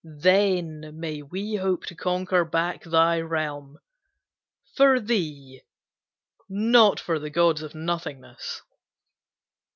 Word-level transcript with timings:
Then 0.03 0.93
may 0.99 1.21
we 1.21 1.57
hope 1.57 1.85
to 1.85 1.95
conquer 1.95 2.43
back 2.43 2.81
thy 2.85 3.19
realm 3.21 3.77
For 4.75 4.99
thee, 4.99 5.61
not 6.49 6.99
for 6.99 7.19
the 7.19 7.29
gods 7.29 7.61
of 7.61 7.75
nothingness." 7.75 8.63